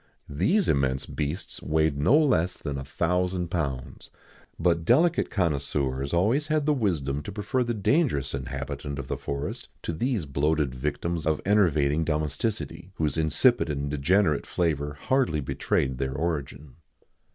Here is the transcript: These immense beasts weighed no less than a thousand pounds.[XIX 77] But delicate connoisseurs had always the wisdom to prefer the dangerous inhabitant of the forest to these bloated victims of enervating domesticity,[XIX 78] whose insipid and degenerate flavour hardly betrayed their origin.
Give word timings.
These 0.29 0.67
immense 0.67 1.05
beasts 1.05 1.61
weighed 1.61 1.95
no 1.95 2.17
less 2.17 2.57
than 2.57 2.79
a 2.79 2.83
thousand 2.83 3.49
pounds.[XIX 3.51 4.09
77] 4.55 4.55
But 4.59 4.83
delicate 4.83 5.29
connoisseurs 5.29 6.09
had 6.11 6.17
always 6.17 6.47
the 6.47 6.73
wisdom 6.73 7.21
to 7.21 7.31
prefer 7.31 7.63
the 7.63 7.75
dangerous 7.75 8.33
inhabitant 8.33 8.97
of 8.97 9.07
the 9.07 9.15
forest 9.15 9.69
to 9.83 9.93
these 9.93 10.25
bloated 10.25 10.73
victims 10.73 11.27
of 11.27 11.39
enervating 11.45 12.03
domesticity,[XIX 12.03 12.93
78] 12.93 12.93
whose 12.95 13.15
insipid 13.17 13.69
and 13.69 13.91
degenerate 13.91 14.47
flavour 14.47 14.93
hardly 14.95 15.39
betrayed 15.39 15.99
their 15.99 16.13
origin. 16.13 16.77